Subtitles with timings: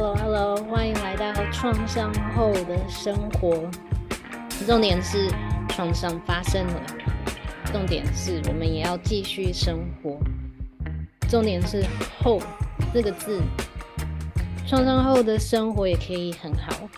[0.00, 3.68] Hello，Hello，欢迎来到创伤后的生活。
[4.64, 5.28] 重点是
[5.70, 6.80] 创伤发生了，
[7.72, 10.16] 重点是我们也要继续生活。
[11.28, 11.84] 重点是
[12.22, 12.40] “后”
[12.94, 13.42] 这个字，
[14.68, 16.88] 创伤后的生活也可以很好。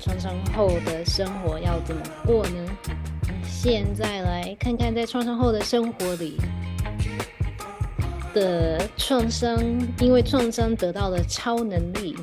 [0.00, 2.70] 创伤后的生活要怎么过呢？
[3.44, 6.40] 现在来看看，在创伤后的生活里
[8.32, 9.62] 的创伤，
[10.00, 12.16] 因为创伤得到了超能力。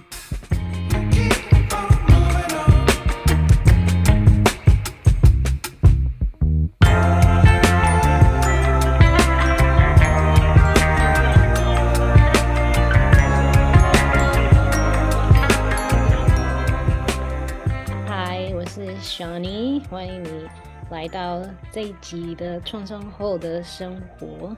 [18.75, 20.49] 是 Shani，欢迎你
[20.89, 24.57] 来到这一集的创伤后的生活。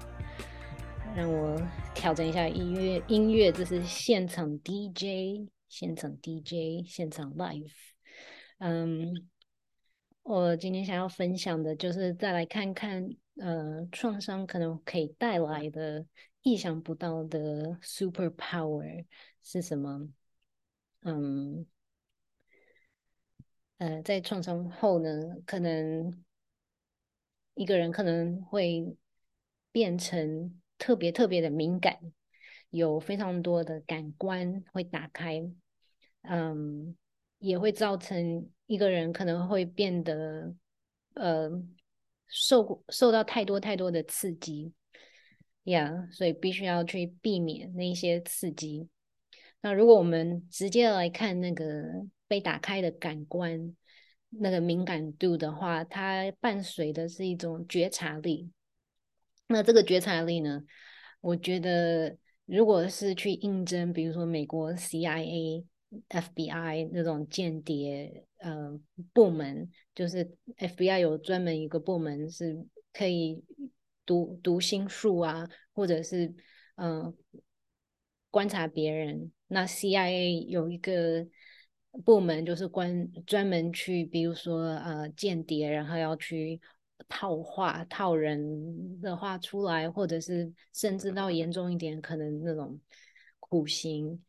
[1.14, 1.62] 让我
[1.94, 7.74] 调整一下音乐，音乐这是现场 DJ，现场 DJ，现场 live。
[8.60, 9.28] 嗯，
[10.24, 16.06] 我今天想要分享的就是再来看看，呃，创伤可能可以带来的
[16.42, 19.06] 意想不到的 super power
[19.44, 20.08] 是什么？
[21.02, 21.66] 嗯。
[23.78, 25.12] 呃，在创伤后呢，
[25.46, 26.24] 可能
[27.56, 28.96] 一个人可能会
[29.70, 32.00] 变成特别特别的敏感，
[32.70, 35.46] 有非常多的感官会打开，
[36.22, 36.96] 嗯，
[37.40, 40.56] 也会造成一个人可能会变得
[41.16, 41.52] 呃
[42.28, 44.72] 受受到太多太多的刺激，
[45.66, 48.88] 呀所以必须要去避免那些刺激。
[49.60, 52.08] 那如果我们直接来看那个。
[52.28, 53.76] 被打开的感官，
[54.30, 58.50] 那个敏感度的话，它伴随的是一种觉察力。
[59.48, 60.64] 那这个觉察力呢，
[61.22, 65.64] 我觉得如果是去应征，比如说美国 CIA、
[66.10, 68.80] FBI 那种间谍呃
[69.14, 73.44] 部门，就是 FBI 有专门一个部门是可以
[74.04, 76.34] 读读心术啊，或者是
[76.78, 77.16] 嗯、
[78.32, 79.32] 观察别人。
[79.48, 81.28] 那 CIA 有一个。
[82.04, 86.60] 部门就是关专门去，比如说呃间谍，然后要去
[87.08, 92.78] 套话套人的话出来，或者是甚至到严重一点，可能那种
[93.40, 94.22] 苦行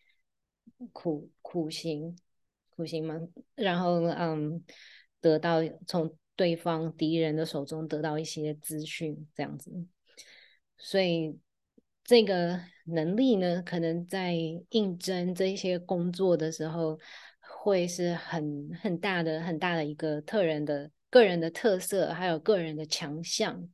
[0.93, 2.17] 苦苦行
[2.71, 3.21] 苦行嘛，
[3.57, 4.63] 然后嗯
[5.21, 5.57] 得到
[5.89, 9.73] 从对方敌人的手中得到一些资讯这样子，
[10.79, 11.37] 所以
[12.05, 14.37] 这个能力呢，可能在
[14.71, 16.97] 应征这些工作的时候。
[17.67, 23.69] 会是很很大的很大的一个特人的个人的特色，还有个人的强项，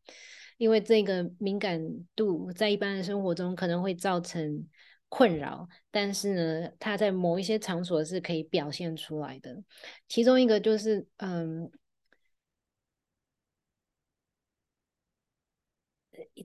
[0.56, 1.78] 因为这个敏感
[2.16, 4.66] 度在一般的生活中可能会造成
[5.10, 6.32] 困扰，但是
[6.62, 9.62] 呢，它在某一些场所是可以表现出来的。
[10.08, 11.70] 其中一个就是，嗯，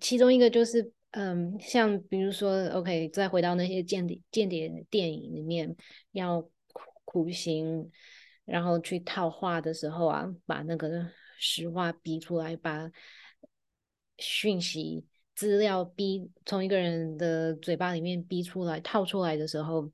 [0.02, 5.74] 其中一个就是，嗯，像比如说，OK，再回到那些间谍间谍电影里面
[6.12, 6.46] 要。
[7.10, 7.90] 苦行，
[8.44, 11.10] 然后去套话的时候啊，把那个
[11.40, 12.92] 实话逼出来，把
[14.18, 19.90] 讯息资料逼从一个人的嘴巴里面逼出来，套出来的时候，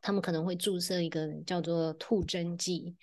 [0.00, 2.96] 他们可能会注射一个叫做吐真剂，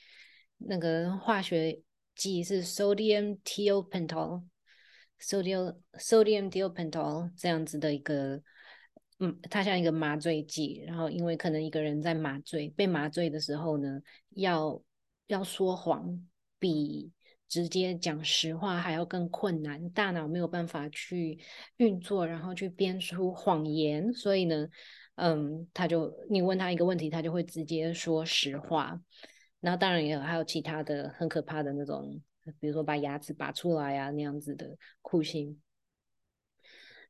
[0.57, 1.79] 那个化学
[2.15, 8.41] 剂是 sodium thiopental，sodium sodium thiopental 这样子的一个。
[9.19, 13.99] 嗯，它像一个麻醉剂，然后因为可能一个人在麻醉、被麻醉的时候呢，
[14.35, 14.79] 要
[15.25, 16.23] 要说谎
[16.59, 17.11] 比
[17.47, 21.39] 直接讲实话还要更困难，大脑没有办法去
[21.77, 24.67] 运作，然后去编出谎言，所以呢，
[25.15, 29.01] 嗯，他就你问他一个问题，他就会直接说实话。
[29.59, 32.21] 然后当然也有还有其他的很可怕的那种，
[32.59, 35.59] 比如说把牙齿拔出来啊那样子的酷刑。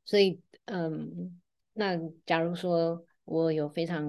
[0.05, 1.41] 所以，嗯。
[1.79, 1.95] 那
[2.25, 4.03] 假如说我有非常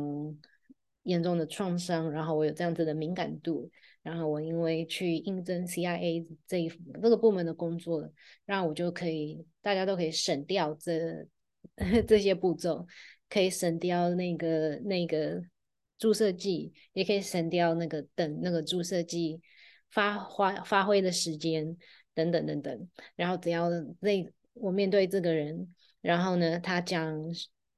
[1.02, 3.70] 严重的创伤，然后我有这样子的敏感度，
[4.02, 6.68] 然后我因为去应征 CIA 这一
[7.02, 8.10] 这个部门的工作，
[8.46, 11.26] 那我就可以大家都可以省掉这
[12.08, 12.86] 这些步骤，
[13.28, 15.42] 可以省掉那个那个
[15.98, 19.42] 注射剂，也可以省掉那个等那个注射剂
[19.90, 21.76] 发发发挥的时间
[22.14, 23.68] 等等等等，然后只要
[24.00, 27.14] 那我面对这个人，然后呢他讲。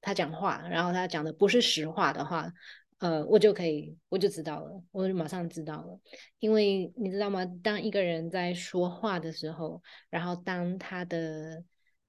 [0.00, 2.52] 他讲话，然后他讲的不是实话的话，
[2.99, 6.00] 呃，我就可以，我就知道了，我就马上知道了。
[6.38, 7.44] 因为你知道吗？
[7.62, 11.64] 当一个人在说话的时候，然后当他的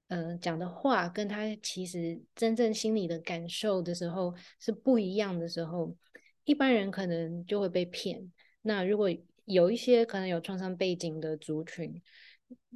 [0.08, 5.96] 呃讲的话跟他其实真正心里的感受的时候是不一样的时候，
[6.44, 8.32] 一般人可能就会被骗。
[8.62, 9.10] 那如果
[9.46, 12.02] 有一些可能有创伤背景的族群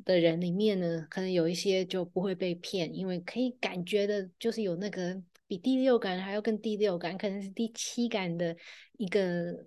[0.04, 8.56] 的人里面呢，可能有一些就不会被骗，因为可以感觉的，就是有那个比第六感还要更第六感，可能是第七感的
[8.98, 9.66] 一个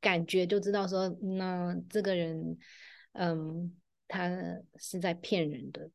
[0.00, 1.08] 感觉，就知道说，
[1.38, 2.58] 那这个人，
[3.12, 3.74] 嗯，
[4.08, 4.30] 他
[4.78, 5.90] 是在骗人的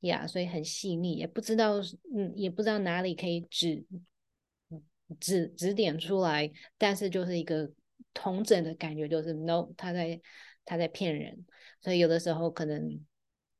[0.00, 1.80] 呀，所以很细腻，也不知道，
[2.14, 3.84] 嗯，也不知道哪里可以指
[5.20, 7.70] 指指点出来，但是就是一个。
[8.14, 10.20] 同整的感觉就是 no，他在
[10.68, 11.46] 他在骗人，
[11.80, 13.00] 所以有的时候可能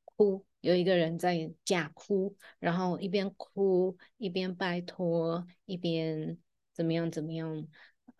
[0.05, 6.37] 哭，有一个人在假哭，然后一边哭一边拜托，一边
[6.75, 7.67] 怎么样怎么样，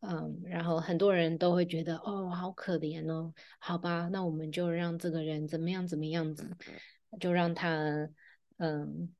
[0.01, 6.49] 嗯，然后很多人都会觉得哦，好可怜哦，好吧，那我们就让这个人怎么样怎么样子，
[7.21, 8.09] 就让他
[8.57, 9.15] 嗯，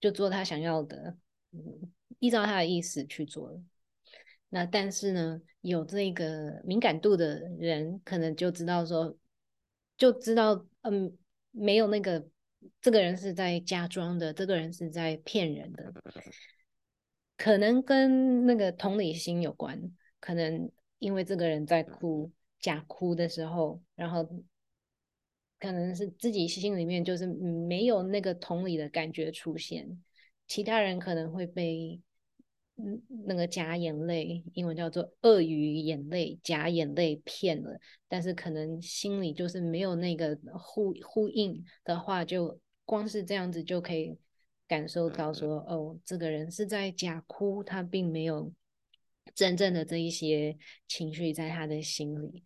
[0.00, 1.18] 就做他想要的，
[2.18, 3.62] 依照他的意思去做。
[4.52, 9.16] 那但是呢，有这个敏感度的人，可能就知道说，
[9.96, 11.16] 就知道，嗯，
[11.52, 12.28] 没有那个，
[12.80, 15.94] 这个人是在假装的，这个人是在骗人的，
[17.36, 19.80] 可能跟那个同理心有关，
[20.18, 20.68] 可能
[20.98, 24.28] 因为这个人在哭，假哭的时候，然后
[25.60, 30.02] 可能是自己心里面就是没有那个同理的感觉出现，
[30.48, 32.00] 其他人可能会被。
[32.82, 37.78] 嗯，那个假眼泪，英文叫做鳄鱼眼泪，假眼泪骗了，
[38.08, 44.16] 但是可能心里就是没有那个呼呼应的话，就光是这样子就可以
[44.66, 48.50] 感受到说，哦，这个人是在假哭，他并没有
[49.34, 50.56] 真正的这一些
[50.88, 52.42] 情绪在他的心里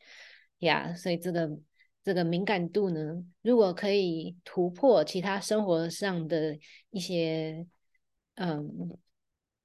[0.59, 1.59] 呀，yeah, 所以这个
[2.03, 6.59] 这个敏感度呢，如果可以突破其他生活上的
[6.91, 7.65] 一些，
[8.35, 8.99] 嗯。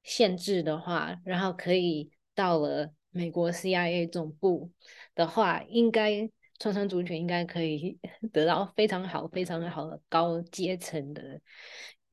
[0.03, 4.71] 限制的话，然后可以到了美国 CIA 总部
[5.15, 7.99] 的话，应该创伤族群应该可以
[8.31, 11.41] 得到非常好、非常好的高阶层的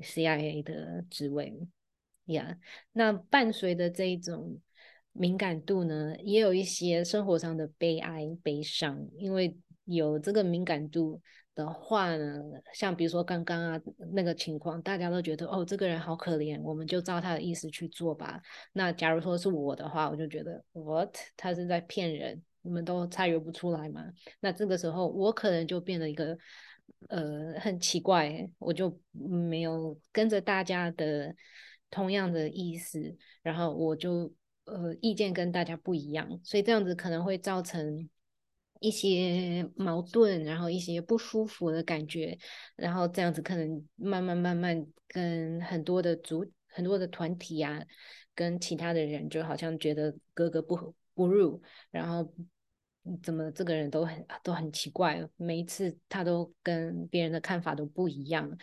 [0.00, 1.52] CIA 的职位。
[2.26, 2.58] 呀、yeah，
[2.92, 4.60] 那伴随的这一种
[5.12, 11.20] 敏感度呢，也有一些生活上的悲哀、悲伤，因为有这个敏感度。
[11.56, 12.38] 的话呢，
[12.74, 13.80] 像比如说刚刚啊
[14.12, 18.38] 那个情况，大家都觉得哦，这个人好可怜，我们就照他的意思去做吧。
[18.74, 24.04] 那假如说是我的话，我就觉得 what 他是在骗人，你们都察觉不出来吗？
[24.38, 26.36] 那这个时候我可能就变得一个
[27.08, 31.34] 呃很奇怪，我就没有跟着大家的
[31.88, 34.30] 同样的意思，然后我就
[34.66, 38.06] 呃意见跟大家不一样，所以这样子可能会造成。
[38.80, 42.38] 一些矛盾，然后一些不舒服的感觉，
[42.76, 47.82] 然后这样子可能慢慢慢慢跟很多的组、很多的团体啊，
[48.34, 52.30] 跟其他的人就好像觉得格格不不入，然后
[53.22, 58.56] 怎么这个人都很都很奇怪，每一次他都跟别人的看法都不一样，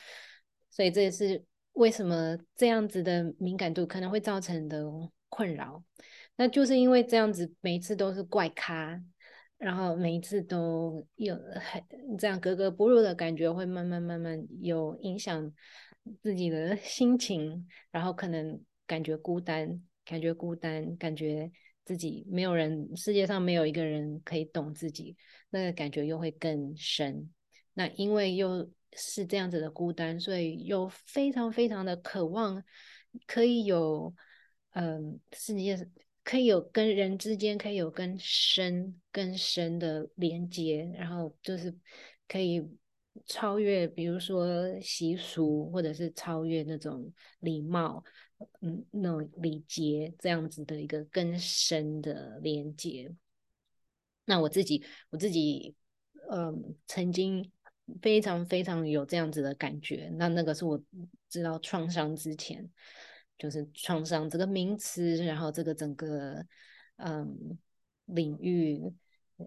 [0.70, 1.44] 所以这也是
[1.74, 4.84] 为什么这样子的敏感度可能会造成的
[5.30, 5.84] 困扰，
[6.36, 9.02] 那就是因为这样子每一次都是怪咖。
[9.64, 15.50] 然后每一次都有很这样格格不入的感觉，会慢慢慢慢有影响
[16.22, 21.50] 自己的 心情，然后可能感觉孤单，感觉孤单，感觉
[21.86, 25.16] 自己没有人，世界上没有一个人可以懂自己，
[25.50, 27.32] 那个感觉又会更深。
[27.74, 32.62] 那因为又是这样子的孤单，所以又非常非常的渴望
[33.26, 34.14] 可以有，
[34.72, 35.90] 嗯，世界。
[36.24, 41.76] 可以有跟人之间可以有更深更深的连接，然后就是
[42.28, 42.66] 可以
[43.26, 48.04] 超越，比如说习俗，或者是超越那种礼貌，
[48.62, 53.12] 嗯，那种礼节这样子的一个更深的连接。
[54.26, 55.76] 那我自己，我自己，
[56.32, 57.52] 嗯，曾经
[58.02, 60.10] 非常非常有这样子的感觉。
[60.14, 60.82] 那那个是我
[61.28, 62.72] 知道创伤之前。
[63.38, 66.46] 就是创伤这个名词，然后这个整个
[66.98, 67.58] 嗯
[68.06, 68.80] 领域，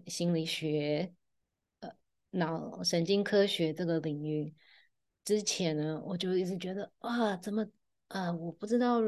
[0.07, 1.13] 心理学、
[1.79, 1.91] 呃
[2.31, 4.53] 脑神经科学这个领域，
[5.23, 7.67] 之前呢，我就一直觉得啊，怎么
[8.07, 9.01] 啊，我不知道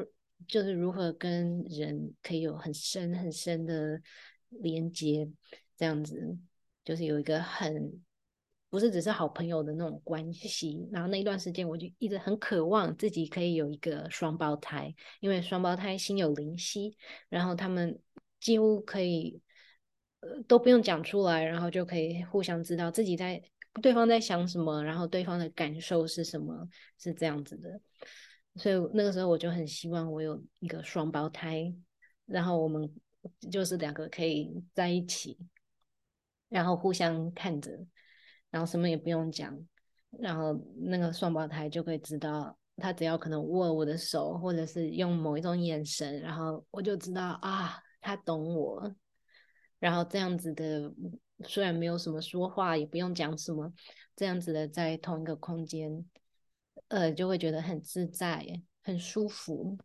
[0.47, 4.01] 就是如何跟人可以有很深很深的
[4.49, 5.29] 连接，
[5.77, 6.37] 这样子，
[6.83, 8.01] 就是有一个很。
[8.69, 16.95] 不是只是好朋友的那种关系，然后那一段时间我就一直很渴望自己可以有一个双胞胎，因为双胞胎心有灵犀，
[17.29, 17.99] 然后他们
[18.39, 19.41] 几乎可以
[20.19, 23.41] 呃都不用讲出来，然后就可以互相知道自己在
[23.81, 27.81] 对方在想什么，然后对方的感受是什么，是这样子的。
[28.55, 31.73] 所以那个时候我就很希望我有一个双胞胎，
[32.25, 32.87] 然后我们
[33.51, 35.37] 就是两个可以在一起，
[36.49, 37.71] 然后互相看着，
[38.49, 39.57] 然后什么也不用讲，
[40.11, 48.95] 然后那个双胞胎就会知道，他只要可能握我的手，或者是用某一种眼神，然后我就知道啊，他懂我。
[49.79, 50.93] 然后这样子的，
[51.45, 53.71] 虽然没有什么说话，也不用讲什么，
[54.15, 56.05] 这样子的在同一个空间，
[56.89, 59.77] 呃，就会觉得很自在，很舒服。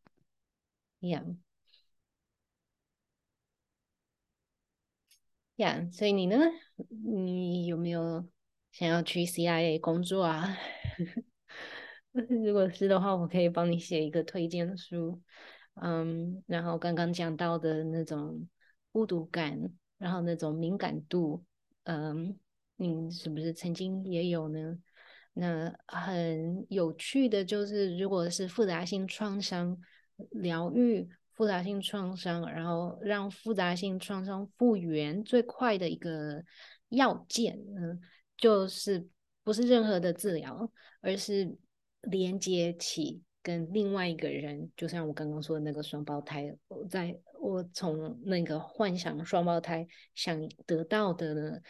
[5.56, 6.37] Yeah，Yeah，所以你呢？
[6.88, 8.26] 你有没有
[8.75, 10.54] 想要去 CIA 工作啊？
[12.12, 15.23] 如果是的话，我可以帮你写一个推荐书。
[15.81, 18.47] 嗯，然后刚刚讲到的那种
[18.93, 19.73] 孤独感。
[19.97, 21.43] 然后那种敏感度，
[21.85, 22.37] 嗯，
[22.76, 24.76] 你是不是曾经也有呢？
[25.33, 29.78] 那很有趣的就是，如果是复杂性创伤
[30.33, 36.45] 疗愈，复杂性创伤，然后让复杂性创伤复原最快的一个
[36.90, 37.99] 要件，嗯，
[38.37, 39.07] 就是
[39.43, 41.57] 不是任何的治疗，而是
[42.03, 43.23] 连接起。
[43.45, 51.61] 跟另外一个人，就像我刚刚说的那个双胞胎，我在我从那个幻想双胞胎想得到的呢，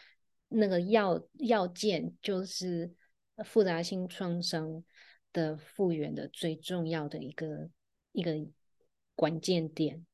[0.47, 2.94] 那个要要件，就是
[3.44, 4.85] 复杂性创伤
[5.33, 7.68] 的复原的最重要的一个
[8.12, 8.33] 一个
[9.16, 10.06] 关键点，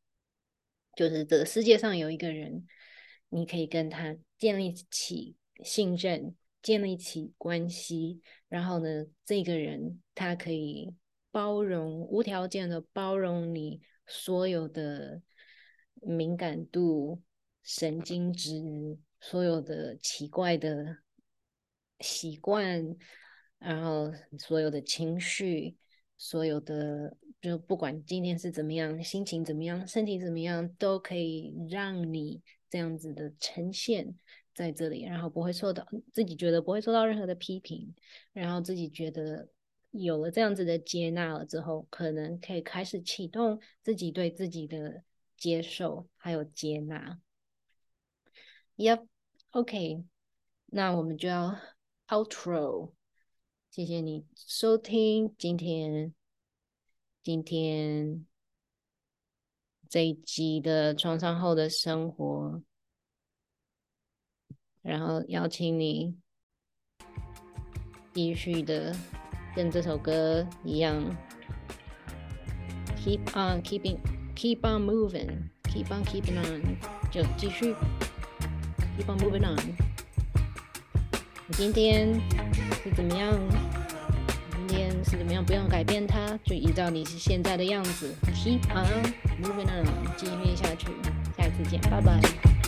[0.97, 2.67] 就是这个世界上有一个人，
[3.29, 10.95] 你可以跟他建立起信任，建立起关系，然后呢，这个人他可以。
[11.33, 15.23] 包容，无条件的包容你所有的
[16.01, 17.23] 敏感度、
[17.63, 18.61] 神经质，
[19.21, 20.99] 所有的奇怪的
[22.01, 22.97] 习惯，
[23.61, 25.77] 然后所有的情绪，
[26.19, 34.17] 所有的就不管今天是怎么样，心情怎么样，身体怎么样，都可以让你这样子的呈现
[34.55, 37.95] 在这里，然后不会受到自己觉得不会受到任何的批评，
[38.33, 39.51] 然后自己觉得。
[39.93, 45.03] 有了这样子的接纳了之后，可能可以开始启动自己对自己的
[45.37, 47.19] 接受还有接纳。
[48.77, 50.05] Yep，OK，
[50.67, 51.59] 那我们就要
[52.07, 52.93] outro。
[53.73, 56.15] 谢谢你收听今天
[57.25, 58.25] 今天
[59.91, 62.63] 这一集的创伤后的生活，
[64.81, 66.17] 然后邀请你
[68.15, 68.97] 继续的。
[69.53, 71.05] 跟这首歌一样
[72.99, 73.99] ，keep on keeping,
[74.37, 76.77] keep on moving, keep on keeping on，
[77.11, 77.75] 就继续
[78.97, 79.59] keep on moving on。
[81.49, 82.15] 你今天
[82.85, 83.70] 是怎么样？
[85.03, 85.43] 今天是怎么样？
[85.43, 90.89] 不用改变它，就依照你是现在的样子，keep on moving on，继续下去。
[91.39, 92.60] 下一次见，拜拜。